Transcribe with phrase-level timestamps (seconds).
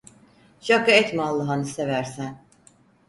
[0.61, 2.37] Şaka etme Allahını seversen!